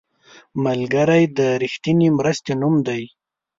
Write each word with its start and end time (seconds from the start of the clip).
ملګری 0.65 1.23
د 1.37 1.39
رښتینې 1.61 2.09
مرستې 2.17 2.53
نوم 2.61 2.75
دی 2.87 3.03